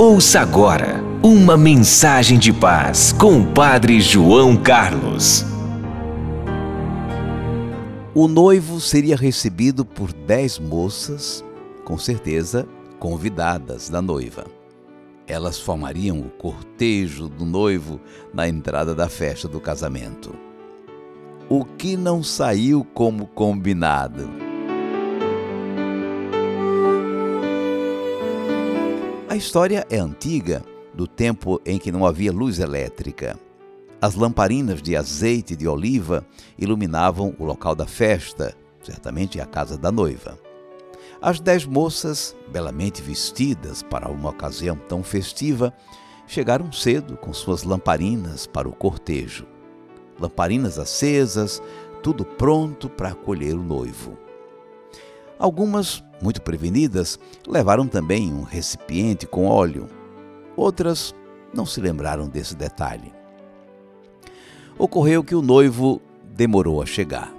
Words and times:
Ouça 0.00 0.38
agora 0.38 1.02
uma 1.24 1.56
mensagem 1.56 2.38
de 2.38 2.52
paz 2.52 3.12
com 3.12 3.40
o 3.40 3.52
Padre 3.52 4.00
João 4.00 4.56
Carlos. 4.56 5.44
O 8.14 8.28
noivo 8.28 8.80
seria 8.80 9.16
recebido 9.16 9.84
por 9.84 10.12
dez 10.12 10.56
moças, 10.56 11.44
com 11.84 11.98
certeza 11.98 12.64
convidadas 13.00 13.88
da 13.88 14.00
noiva. 14.00 14.46
Elas 15.26 15.58
formariam 15.58 16.20
o 16.20 16.30
cortejo 16.30 17.28
do 17.28 17.44
noivo 17.44 18.00
na 18.32 18.48
entrada 18.48 18.94
da 18.94 19.08
festa 19.08 19.48
do 19.48 19.58
casamento. 19.58 20.32
O 21.48 21.64
que 21.64 21.96
não 21.96 22.22
saiu 22.22 22.86
como 22.94 23.26
combinado? 23.26 24.47
História 29.38 29.86
é 29.88 29.98
antiga, 29.98 30.64
do 30.92 31.06
tempo 31.06 31.60
em 31.64 31.78
que 31.78 31.92
não 31.92 32.04
havia 32.04 32.32
luz 32.32 32.58
elétrica. 32.58 33.38
As 34.00 34.14
lamparinas 34.14 34.82
de 34.82 34.96
azeite 34.96 35.56
de 35.56 35.66
oliva 35.66 36.26
iluminavam 36.58 37.34
o 37.38 37.44
local 37.44 37.74
da 37.74 37.86
festa, 37.86 38.54
certamente 38.82 39.40
a 39.40 39.46
casa 39.46 39.78
da 39.78 39.90
noiva. 39.90 40.38
As 41.22 41.40
dez 41.40 41.64
moças, 41.64 42.36
belamente 42.48 43.00
vestidas 43.00 43.82
para 43.82 44.08
uma 44.08 44.30
ocasião 44.30 44.76
tão 44.76 45.02
festiva, 45.02 45.72
chegaram 46.26 46.70
cedo 46.70 47.16
com 47.16 47.32
suas 47.32 47.62
lamparinas 47.62 48.46
para 48.46 48.68
o 48.68 48.72
cortejo. 48.72 49.46
Lamparinas 50.20 50.78
acesas, 50.78 51.62
tudo 52.02 52.24
pronto 52.24 52.88
para 52.88 53.10
acolher 53.10 53.54
o 53.54 53.62
noivo. 53.62 54.18
Algumas, 55.38 56.02
muito 56.20 56.42
prevenidas, 56.42 57.18
levaram 57.46 57.86
também 57.86 58.32
um 58.32 58.42
recipiente 58.42 59.26
com 59.26 59.46
óleo. 59.46 59.86
Outras 60.56 61.14
não 61.54 61.64
se 61.64 61.80
lembraram 61.80 62.28
desse 62.28 62.56
detalhe. 62.56 63.12
Ocorreu 64.76 65.22
que 65.22 65.34
o 65.34 65.42
noivo 65.42 66.00
demorou 66.34 66.82
a 66.82 66.86
chegar. 66.86 67.32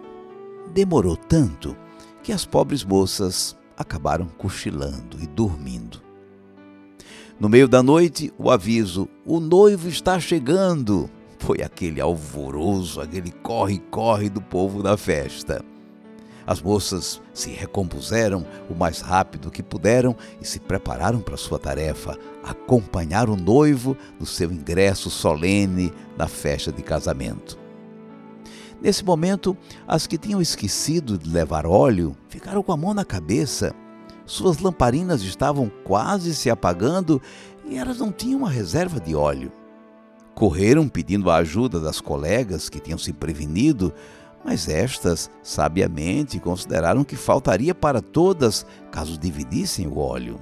Demorou 0.74 1.18
tanto 1.18 1.76
que 2.24 2.32
as 2.32 2.46
pobres 2.46 2.84
moças 2.84 3.58
acabaram 3.78 4.28
cochilando 4.28 5.18
e 5.22 5.28
dormindo. 5.28 6.02
No 7.40 7.48
meio 7.48 7.68
da 7.68 7.82
noite, 7.82 8.34
o 8.38 8.52
aviso: 8.52 9.08
o 9.26 9.40
noivo 9.40 9.88
está 9.88 10.20
chegando. 10.20 11.10
Foi 11.38 11.62
aquele 11.62 12.02
alvoroço, 12.02 13.00
aquele 13.00 13.32
corre-corre 13.32 14.30
do 14.30 14.42
povo 14.42 14.84
da 14.84 14.98
festa. 14.98 15.64
As 16.50 16.60
moças 16.64 17.22
se 17.32 17.52
recompuseram 17.52 18.44
o 18.68 18.74
mais 18.74 19.02
rápido 19.02 19.52
que 19.52 19.62
puderam 19.62 20.16
e 20.42 20.48
se 20.48 20.60
prepararam 20.60 21.20
para 21.20 21.38
sua 21.38 21.60
tarefa, 21.60 22.18
acompanhar 22.44 23.30
o 23.30 23.36
noivo 23.36 23.96
no 24.20 24.26
seu 24.26 24.52
ingresso 24.52 25.12
solene 25.12 25.94
na 26.18 26.28
festa 26.28 26.72
de 26.72 26.82
casamento. 26.82 27.56
Nesse 28.82 29.06
momento, 29.06 29.56
as 29.88 30.08
que 30.08 30.18
tinham 30.18 30.42
esquecido 30.42 31.20
de 31.20 31.30
levar 31.30 31.68
óleo 31.68 32.18
ficaram 32.30 32.64
com 32.64 32.72
a 32.72 32.78
mão 32.78 32.96
na 32.96 33.06
cabeça. 33.06 33.72
Suas 34.26 34.58
lamparinas 34.58 35.22
estavam 35.22 35.72
quase 35.84 36.34
se 36.34 36.50
apagando 36.50 37.22
e 37.64 37.78
elas 37.78 38.00
não 38.00 38.12
tinham 38.12 38.40
uma 38.40 38.50
reserva 38.50 39.00
de 39.00 39.14
óleo. 39.14 39.52
Correram 40.34 40.90
pedindo 40.90 41.30
a 41.30 41.36
ajuda 41.36 41.80
das 41.80 42.02
colegas 42.02 42.70
que 42.70 42.80
tinham 42.80 42.98
se 42.98 43.14
prevenido, 43.14 43.94
mas 44.44 44.68
estas, 44.68 45.30
sabiamente, 45.44 46.40
consideraram 46.40 47.04
que 47.04 47.16
faltaria 47.16 47.76
para 47.76 48.02
todas 48.02 48.66
caso 48.92 49.18
dividissem 49.18 49.88
o 49.88 49.98
óleo. 49.98 50.40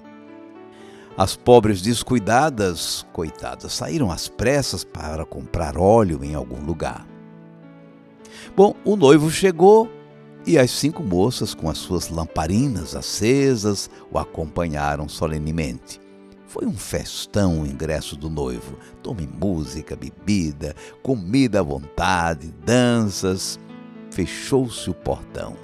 As 1.18 1.36
pobres 1.36 1.82
descuidadas, 1.82 3.06
coitadas, 3.12 3.74
saíram 3.74 4.12
às 4.12 4.28
pressas 4.28 4.84
para 4.84 5.26
comprar 5.26 5.78
óleo 5.78 6.24
em 6.24 6.36
algum 6.36 6.64
lugar. 6.64 7.08
Bom, 8.56 8.76
o 8.86 8.96
noivo 8.96 9.32
chegou 9.32 9.90
e 10.46 10.58
as 10.58 10.72
cinco 10.72 11.04
moças, 11.04 11.54
com 11.54 11.70
as 11.70 11.78
suas 11.78 12.10
lamparinas 12.10 12.96
acesas, 12.96 13.90
o 14.12 14.18
acompanharam 14.18 15.10
solenemente. 15.10 16.00
Foi 16.46 16.66
um 16.66 16.78
festão 16.78 17.62
o 17.62 17.68
ingresso 17.68 18.16
do 18.16 18.30
noivo. 18.30 18.78
Tome 19.04 19.28
música, 19.28 19.96
bebida, 19.96 20.74
comida 21.04 21.60
à 21.60 21.64
vontade, 21.64 22.54
danças. 22.66 23.60
Fechou-se 24.18 24.90
o 24.90 24.96
portão. 24.96 25.56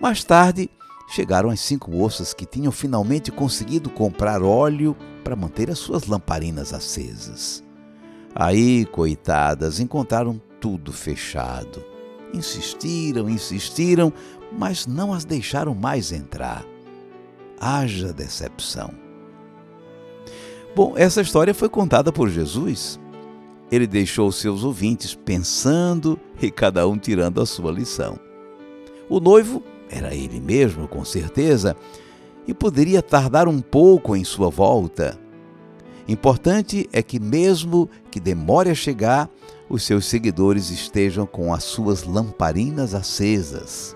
Mais 0.00 0.24
tarde, 0.24 0.70
chegaram 1.10 1.50
as 1.50 1.60
cinco 1.60 1.90
moças 1.90 2.32
que 2.32 2.46
tinham 2.46 2.72
finalmente 2.72 3.30
conseguido 3.30 3.90
comprar 3.90 4.42
óleo 4.42 4.96
para 5.22 5.36
manter 5.36 5.70
as 5.70 5.78
suas 5.78 6.06
lamparinas 6.06 6.72
acesas. 6.72 7.62
Aí, 8.34 8.86
coitadas, 8.86 9.80
encontraram 9.80 10.40
tudo 10.58 10.90
fechado. 10.90 11.84
Insistiram, 12.32 13.28
insistiram, 13.28 14.10
mas 14.50 14.86
não 14.86 15.12
as 15.12 15.26
deixaram 15.26 15.74
mais 15.74 16.10
entrar. 16.10 16.64
Haja 17.60 18.14
decepção. 18.14 18.94
Bom, 20.74 20.94
essa 20.96 21.20
história 21.20 21.52
foi 21.52 21.68
contada 21.68 22.10
por 22.10 22.30
Jesus. 22.30 22.98
Ele 23.70 23.86
deixou 23.86 24.32
seus 24.32 24.64
ouvintes 24.64 25.14
pensando 25.14 26.18
e 26.40 26.50
cada 26.50 26.86
um 26.86 26.96
tirando 26.96 27.40
a 27.40 27.46
sua 27.46 27.70
lição. 27.70 28.18
O 29.08 29.20
noivo 29.20 29.62
era 29.90 30.14
ele 30.14 30.40
mesmo, 30.40 30.86
com 30.86 31.04
certeza, 31.04 31.76
e 32.46 32.54
poderia 32.54 33.02
tardar 33.02 33.48
um 33.48 33.60
pouco 33.60 34.16
em 34.16 34.24
sua 34.24 34.48
volta. 34.48 35.18
Importante 36.06 36.88
é 36.92 37.02
que, 37.02 37.20
mesmo 37.20 37.88
que 38.10 38.18
demore 38.18 38.70
a 38.70 38.74
chegar, 38.74 39.28
os 39.68 39.82
seus 39.82 40.06
seguidores 40.06 40.70
estejam 40.70 41.26
com 41.26 41.52
as 41.52 41.64
suas 41.64 42.04
lamparinas 42.04 42.94
acesas, 42.94 43.94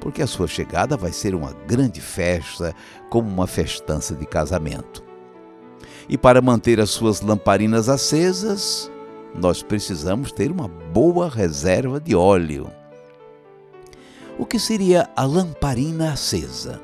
porque 0.00 0.22
a 0.22 0.26
sua 0.26 0.46
chegada 0.46 0.96
vai 0.96 1.12
ser 1.12 1.34
uma 1.34 1.52
grande 1.66 2.00
festa, 2.00 2.74
como 3.10 3.28
uma 3.28 3.46
festança 3.46 4.14
de 4.14 4.24
casamento. 4.24 5.04
E 6.08 6.16
para 6.16 6.40
manter 6.40 6.80
as 6.80 6.90
suas 6.90 7.20
lamparinas 7.20 7.88
acesas, 7.88 8.90
nós 9.34 9.62
precisamos 9.62 10.30
ter 10.30 10.50
uma 10.50 10.68
boa 10.68 11.28
reserva 11.28 12.00
de 12.00 12.14
óleo. 12.14 12.70
O 14.38 14.46
que 14.46 14.58
seria 14.58 15.08
a 15.16 15.24
lamparina 15.24 16.12
acesa? 16.12 16.80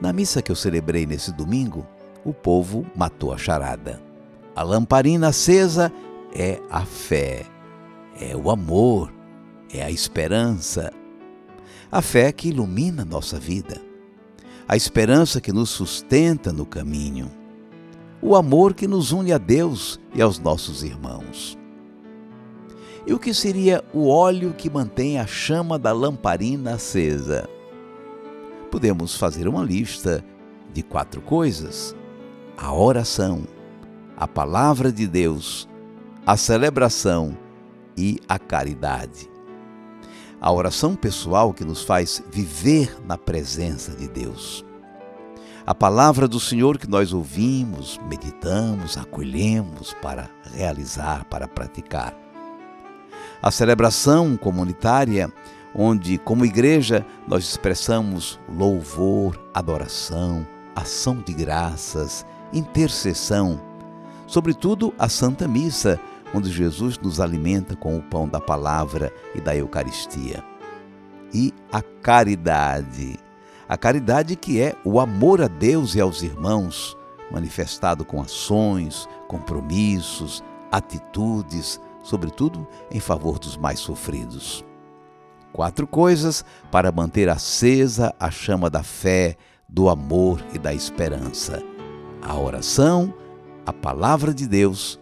Na 0.00 0.12
missa 0.12 0.42
que 0.42 0.50
eu 0.50 0.56
celebrei 0.56 1.06
nesse 1.06 1.32
domingo, 1.32 1.86
o 2.24 2.32
povo 2.32 2.86
matou 2.96 3.32
a 3.32 3.38
charada. 3.38 4.00
A 4.54 4.62
lamparina 4.62 5.28
acesa 5.28 5.92
é 6.34 6.60
a 6.70 6.84
fé, 6.84 7.44
é 8.20 8.36
o 8.36 8.50
amor, 8.50 9.12
é 9.72 9.82
a 9.82 9.90
esperança. 9.90 10.92
A 11.90 12.00
fé 12.02 12.32
que 12.32 12.48
ilumina 12.48 13.04
nossa 13.04 13.38
vida, 13.38 13.80
a 14.66 14.76
esperança 14.76 15.40
que 15.40 15.52
nos 15.52 15.70
sustenta 15.70 16.52
no 16.52 16.64
caminho, 16.64 17.30
o 18.22 18.36
amor 18.36 18.72
que 18.72 18.86
nos 18.86 19.10
une 19.10 19.32
a 19.32 19.38
Deus 19.38 19.98
e 20.14 20.22
aos 20.22 20.38
nossos 20.38 20.84
irmãos. 20.84 21.58
E 23.04 23.12
o 23.12 23.18
que 23.18 23.34
seria 23.34 23.82
o 23.92 24.08
óleo 24.08 24.54
que 24.54 24.70
mantém 24.70 25.18
a 25.18 25.26
chama 25.26 25.76
da 25.76 25.92
lamparina 25.92 26.74
acesa? 26.74 27.48
Podemos 28.70 29.16
fazer 29.16 29.48
uma 29.48 29.64
lista 29.64 30.24
de 30.72 30.84
quatro 30.84 31.20
coisas: 31.20 31.96
a 32.56 32.72
oração, 32.72 33.42
a 34.16 34.28
palavra 34.28 34.92
de 34.92 35.08
Deus, 35.08 35.68
a 36.24 36.36
celebração 36.36 37.36
e 37.96 38.20
a 38.28 38.38
caridade. 38.38 39.28
A 40.40 40.52
oração 40.52 40.94
pessoal 40.94 41.52
que 41.52 41.64
nos 41.64 41.82
faz 41.82 42.22
viver 42.30 42.96
na 43.04 43.18
presença 43.18 43.92
de 43.92 44.08
Deus. 44.08 44.64
A 45.66 45.74
palavra 45.74 46.26
do 46.26 46.40
Senhor 46.40 46.78
que 46.78 46.88
nós 46.88 47.12
ouvimos, 47.12 47.98
meditamos, 48.08 48.96
acolhemos 48.96 49.94
para 50.02 50.28
realizar, 50.54 51.24
para 51.26 51.46
praticar 51.46 52.22
a 53.42 53.50
celebração 53.50 54.36
comunitária, 54.36 55.30
onde, 55.74 56.16
como 56.16 56.44
igreja, 56.44 57.04
nós 57.26 57.42
expressamos 57.42 58.38
louvor, 58.48 59.36
adoração, 59.52 60.46
ação 60.76 61.16
de 61.16 61.32
graças, 61.32 62.24
intercessão, 62.52 63.60
sobretudo 64.28 64.94
a 64.96 65.08
Santa 65.08 65.48
Missa, 65.48 65.98
onde 66.32 66.50
Jesus 66.50 66.96
nos 66.98 67.18
alimenta 67.18 67.74
com 67.74 67.96
o 67.96 68.02
pão 68.02 68.28
da 68.28 68.40
palavra 68.40 69.12
e 69.34 69.40
da 69.40 69.56
Eucaristia. 69.56 70.44
E 71.34 71.52
a 71.72 71.82
caridade. 71.82 73.18
A 73.72 73.76
caridade 73.78 74.36
que 74.36 74.60
é 74.60 74.76
o 74.84 75.00
amor 75.00 75.40
a 75.40 75.48
Deus 75.48 75.94
e 75.94 76.00
aos 76.02 76.22
irmãos, 76.22 76.94
manifestado 77.30 78.04
com 78.04 78.20
ações, 78.20 79.08
compromissos, 79.26 80.44
atitudes, 80.70 81.80
sobretudo 82.02 82.68
em 82.90 83.00
favor 83.00 83.38
dos 83.38 83.56
mais 83.56 83.80
sofridos. 83.80 84.62
Quatro 85.54 85.86
coisas 85.86 86.44
para 86.70 86.92
manter 86.92 87.30
acesa 87.30 88.14
a 88.20 88.30
chama 88.30 88.68
da 88.68 88.82
fé, 88.82 89.38
do 89.66 89.88
amor 89.88 90.44
e 90.52 90.58
da 90.58 90.74
esperança: 90.74 91.62
a 92.20 92.38
oração, 92.38 93.14
a 93.64 93.72
palavra 93.72 94.34
de 94.34 94.46
Deus, 94.46 95.00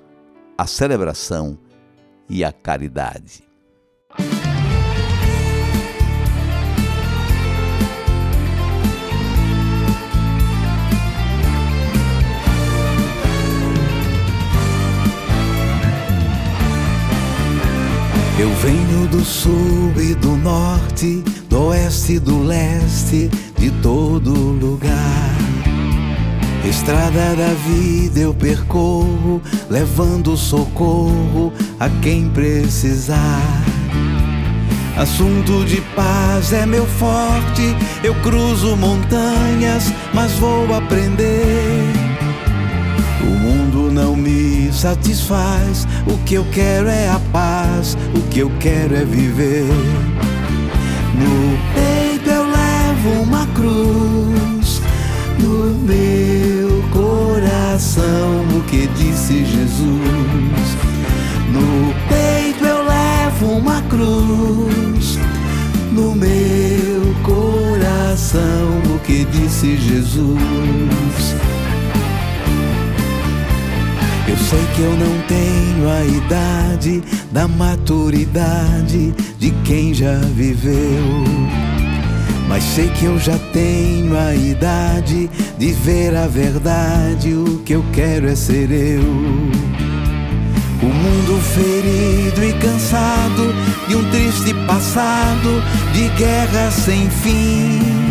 a 0.57 0.65
celebração 0.65 1.59
e 2.29 2.45
a 2.45 2.53
caridade. 2.53 3.50
Eu 18.41 18.49
venho 18.55 19.07
do 19.09 19.23
sul 19.23 19.93
e 19.99 20.15
do 20.15 20.35
norte, 20.35 21.23
do 21.51 21.65
oeste 21.65 22.15
e 22.15 22.19
do 22.19 22.43
leste, 22.43 23.31
de 23.59 23.71
todo 23.83 24.33
lugar. 24.33 25.37
Estrada 26.67 27.37
da 27.37 27.53
vida 27.69 28.19
eu 28.19 28.33
percorro, 28.33 29.43
levando 29.69 30.39
socorro 30.39 31.53
a 31.79 31.91
quem 32.01 32.31
precisar. 32.31 33.63
Assunto 34.97 35.63
de 35.67 35.83
paz 35.95 36.55
é 36.55 36.65
meu 36.65 36.87
forte, 36.87 37.77
eu 38.03 38.15
cruzo 38.23 38.75
montanhas, 38.75 39.93
mas 40.15 40.33
vou 40.33 40.75
aprender. 40.75 42.10
Mundo 43.71 43.93
não 43.93 44.17
me 44.17 44.69
satisfaz, 44.73 45.87
o 46.05 46.19
que 46.25 46.35
eu 46.35 46.45
quero 46.51 46.89
é 46.89 47.09
a 47.09 47.21
paz, 47.31 47.97
o 48.17 48.21
que 48.23 48.41
eu 48.41 48.51
quero 48.59 48.97
é 48.97 49.05
viver. 49.05 49.65
No 51.15 51.57
peito 51.73 52.29
eu 52.29 52.47
levo 52.47 53.23
uma 53.23 53.47
cruz, 53.55 54.83
no 55.39 55.71
meu 55.87 56.83
coração, 56.91 58.45
o 58.57 58.61
que 58.65 58.89
disse 58.89 59.45
Jesus. 59.45 60.77
No 61.53 61.95
peito 62.09 62.65
eu 62.65 62.83
levo 62.85 63.53
uma 63.53 63.81
cruz, 63.83 65.17
no 65.93 66.17
meu 66.17 67.15
coração, 67.23 68.83
o 68.93 68.99
que 68.99 69.25
disse 69.27 69.77
Jesus. 69.77 71.50
Eu 74.31 74.37
sei 74.37 74.65
que 74.77 74.81
eu 74.83 74.93
não 74.93 75.21
tenho 75.27 75.91
a 75.91 76.05
idade 76.05 77.03
da 77.33 77.49
maturidade 77.49 79.13
de 79.41 79.51
quem 79.65 79.93
já 79.93 80.15
viveu. 80.37 81.25
Mas 82.49 82.63
sei 82.63 82.89
que 82.91 83.07
eu 83.07 83.19
já 83.19 83.37
tenho 83.53 84.17
a 84.17 84.33
idade 84.33 85.29
de 85.59 85.73
ver 85.73 86.15
a 86.15 86.29
verdade. 86.29 87.35
O 87.35 87.61
que 87.65 87.73
eu 87.73 87.85
quero 87.93 88.29
é 88.29 88.37
ser 88.37 88.71
eu. 88.71 89.03
O 90.81 90.87
mundo 90.87 91.41
ferido 91.53 92.45
e 92.45 92.53
cansado 92.61 93.53
de 93.89 93.97
um 93.97 94.11
triste 94.13 94.55
passado, 94.65 95.61
de 95.93 96.09
guerra 96.11 96.71
sem 96.71 97.11
fim. 97.11 98.10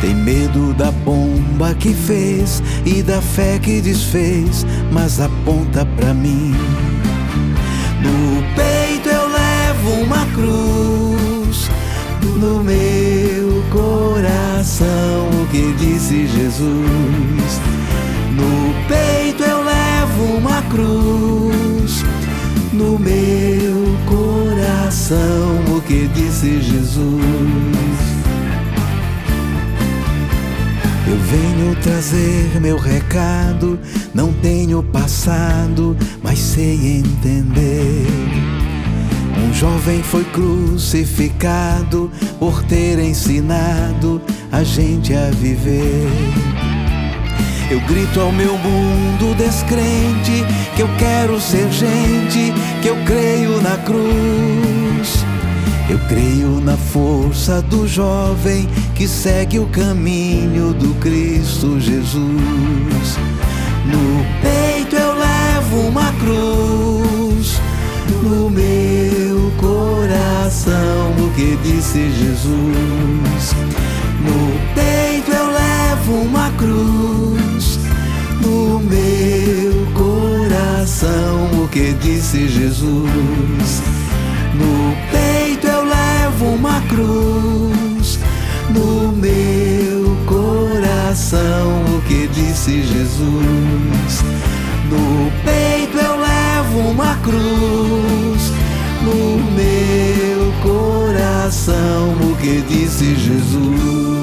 Tem 0.00 0.14
medo 0.14 0.74
da 0.74 0.90
bomba 0.90 1.74
que 1.74 1.92
fez 1.92 2.62
e 2.84 3.02
da 3.02 3.20
fé 3.20 3.58
que 3.58 3.80
desfez, 3.80 4.66
mas 4.92 5.20
aponta 5.20 5.86
pra 5.96 6.12
mim. 6.12 6.54
No 8.02 8.42
peito 8.54 9.08
eu 9.08 9.26
levo 9.28 10.04
uma 10.04 10.26
cruz, 10.26 11.70
no 12.36 12.62
meu 12.62 13.64
coração 13.70 15.28
o 15.42 15.46
que 15.50 15.74
disse 15.78 16.26
Jesus. 16.26 17.60
No 18.32 18.74
peito 18.86 19.42
eu 19.42 19.64
levo 19.64 20.36
uma 20.36 20.62
cruz, 20.70 22.04
no 22.72 22.98
meu 22.98 23.96
coração 24.06 25.76
o 25.76 25.80
que 25.80 26.06
disse 26.08 26.60
Jesus. 26.60 27.55
Eu 31.08 31.16
venho 31.18 31.76
trazer 31.82 32.60
meu 32.60 32.76
recado, 32.76 33.78
não 34.12 34.32
tenho 34.32 34.82
passado, 34.82 35.96
mas 36.20 36.36
sei 36.36 36.98
entender. 36.98 38.06
Um 39.38 39.54
jovem 39.54 40.02
foi 40.02 40.24
crucificado 40.24 42.10
por 42.40 42.60
ter 42.64 42.98
ensinado 42.98 44.20
a 44.50 44.64
gente 44.64 45.14
a 45.14 45.30
viver. 45.30 46.08
Eu 47.70 47.80
grito 47.82 48.20
ao 48.20 48.32
meu 48.32 48.58
mundo 48.58 49.36
descrente 49.36 50.44
que 50.74 50.82
eu 50.82 50.88
quero 50.98 51.40
ser 51.40 51.70
gente, 51.70 52.52
que 52.82 52.88
eu 52.88 52.96
creio 53.04 53.60
na 53.62 53.76
cruz. 53.78 55.24
Eu 55.88 56.00
creio 56.08 56.60
na 56.60 56.76
força 56.76 57.62
do 57.62 57.86
jovem 57.86 58.68
que 58.96 59.06
segue 59.06 59.58
o 59.58 59.66
caminho 59.66 60.72
do 60.72 60.94
Cristo 61.00 61.78
Jesus. 61.78 63.18
No 63.84 64.24
peito 64.40 64.96
eu 64.96 65.14
levo 65.14 65.88
uma 65.88 66.12
cruz, 66.14 67.60
no 68.22 68.48
meu 68.48 69.52
coração 69.58 71.12
o 71.18 71.30
que 71.34 71.58
disse 71.62 72.10
Jesus. 72.10 73.54
No 74.22 74.74
peito 74.74 75.30
eu 75.30 75.46
levo 75.46 76.12
uma 76.22 76.50
cruz, 76.52 77.78
no 78.40 78.80
meu 78.80 79.86
coração 79.92 81.50
o 81.62 81.68
que 81.68 81.92
disse 82.00 82.48
Jesus. 82.48 83.82
No 84.54 84.96
peito 85.12 85.66
eu 85.66 85.84
levo 85.84 86.46
uma 86.46 86.80
cruz, 86.88 87.55
no 88.76 89.12
meu 89.12 90.16
coração 90.26 91.84
o 91.96 92.02
que 92.02 92.28
disse 92.28 92.82
Jesus. 92.82 94.22
No 94.90 95.32
peito 95.44 95.96
eu 95.96 96.16
levo 96.20 96.90
uma 96.90 97.16
cruz, 97.16 98.52
no 99.02 99.38
meu 99.54 100.52
coração 100.62 102.14
o 102.20 102.36
que 102.36 102.60
disse 102.68 103.16
Jesus. 103.16 104.15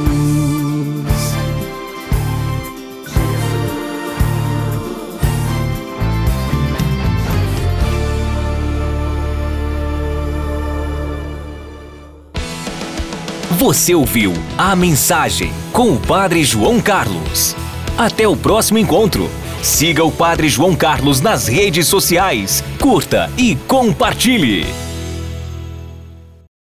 Você 13.63 13.96
ouviu 13.96 14.34
a 14.58 14.75
mensagem 14.75 15.50
com 15.72 15.93
o 15.93 15.98
Padre 15.98 16.43
João 16.43 16.82
Carlos. 16.82 17.55
Até 17.98 18.27
o 18.27 18.36
próximo 18.36 18.77
encontro. 18.77 19.29
Siga 19.62 20.03
o 20.03 20.12
Padre 20.12 20.50
João 20.50 20.75
Carlos 20.75 21.22
nas 21.22 21.48
redes 21.48 21.88
sociais, 21.88 22.62
curta 22.77 23.32
e 23.38 23.55
compartilhe. 23.55 24.65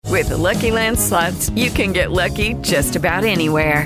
With 0.07 0.29
the 0.29 0.35
Lucky 0.35 0.71
Land 0.71 0.97
slots, 0.97 1.51
you 1.55 1.69
can 1.69 1.93
get 1.93 2.09
lucky 2.09 2.55
just 2.63 2.95
about 2.95 3.23
anywhere. 3.23 3.85